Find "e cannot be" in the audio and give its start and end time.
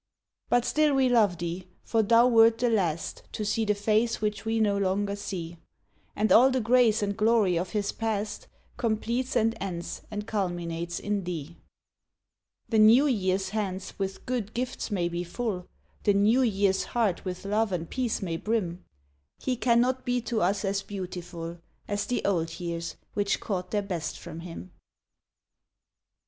19.45-20.19